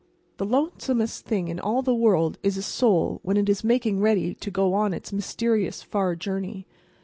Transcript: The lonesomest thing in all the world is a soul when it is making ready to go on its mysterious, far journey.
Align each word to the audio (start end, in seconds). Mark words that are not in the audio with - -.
The 0.37 0.47
lonesomest 0.47 1.25
thing 1.25 1.47
in 1.47 1.59
all 1.59 1.83
the 1.83 1.93
world 1.93 2.39
is 2.41 2.57
a 2.57 2.63
soul 2.63 3.19
when 3.21 3.37
it 3.37 3.47
is 3.47 3.63
making 3.63 3.99
ready 3.99 4.33
to 4.33 4.49
go 4.49 4.73
on 4.73 4.95
its 4.95 5.13
mysterious, 5.13 5.83
far 5.83 6.15
journey. 6.15 6.65